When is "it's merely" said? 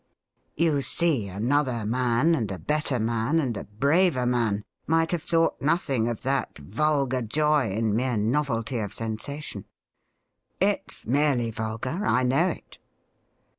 10.59-11.51